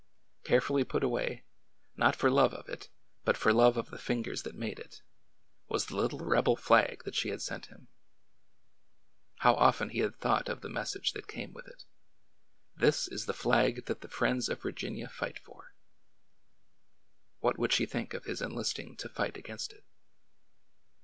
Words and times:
Care 0.43 0.61
fully 0.61 0.83
put 0.83 1.03
away, 1.03 1.43
not 1.95 2.15
for 2.15 2.31
love 2.31 2.55
of 2.55 2.67
it, 2.67 2.89
but 3.23 3.37
for 3.37 3.53
love 3.53 3.77
of 3.77 3.91
the 3.91 3.99
fingers 3.99 4.41
that 4.41 4.55
made 4.55 4.79
it, 4.79 5.03
was 5.67 5.85
the 5.85 5.95
little 5.95 6.17
rebel 6.25 6.55
flag 6.55 7.03
that 7.03 7.13
she 7.13 7.29
had 7.29 7.39
sent 7.39 7.67
him. 7.67 7.87
How 9.41 9.53
often 9.53 9.89
he 9.89 9.99
had 9.99 10.15
thought 10.15 10.49
of 10.49 10.61
the 10.61 10.69
message 10.69 11.11
that 11.13 11.27
came 11.27 11.53
with 11.53 11.67
it:" 11.67 11.85
This 12.83 13.07
is 13.07 13.27
the 13.27 13.33
flag 13.35 13.85
that 13.85 14.01
the 14.01 14.07
friends 14.07 14.49
of 14.49 14.63
Vir 14.63 14.71
ginia 14.71 15.07
fight 15.07 15.37
for"! 15.37 15.75
What 17.41 17.59
would 17.59 17.71
she 17.71 17.85
think 17.85 18.15
of 18.15 18.23
his 18.25 18.41
enlisting 18.41 18.95
to 18.97 19.07
fight 19.07 19.37
against 19.37 19.71
it? 19.71 19.83